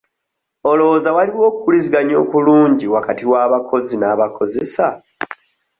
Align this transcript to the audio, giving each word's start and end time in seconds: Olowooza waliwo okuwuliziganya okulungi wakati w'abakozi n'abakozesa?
Olowooza 0.71 1.09
waliwo 1.17 1.43
okuwuliziganya 1.51 2.15
okulungi 2.23 2.85
wakati 2.95 3.23
w'abakozi 3.31 3.95
n'abakozesa? 3.97 4.87